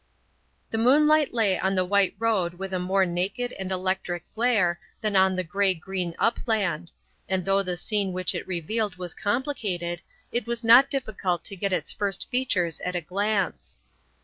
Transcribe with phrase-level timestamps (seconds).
[0.71, 5.15] The moonlight lay on the white road with a more naked and electric glare than
[5.15, 6.91] on the grey green upland,
[7.29, 10.01] and though the scene which it revealed was complicated,
[10.31, 13.79] it was not difficult to get its first features at a glance.